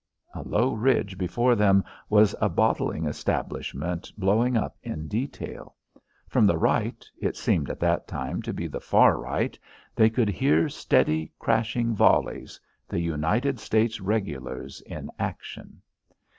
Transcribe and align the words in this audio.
A 0.33 0.41
low 0.41 0.73
ridge 0.73 1.15
before 1.15 1.53
them 1.55 1.83
was 2.09 2.33
a 2.41 2.49
bottling 2.49 3.05
establishment 3.05 4.11
blowing 4.17 4.57
up 4.57 4.75
in 4.81 5.07
detail. 5.07 5.75
From 6.27 6.47
the 6.47 6.57
right 6.57 7.05
it 7.19 7.37
seemed 7.37 7.69
at 7.69 7.79
that 7.81 8.07
time 8.07 8.41
to 8.41 8.51
be 8.51 8.65
the 8.65 8.81
far 8.81 9.19
right 9.19 9.59
they 9.95 10.09
could 10.09 10.29
hear 10.29 10.69
steady, 10.69 11.31
crashing 11.37 11.93
volleys 11.93 12.59
the 12.89 12.99
United 12.99 13.59
States 13.59 13.99
regulars 14.01 14.81
in 14.87 15.11
action. 15.19 15.83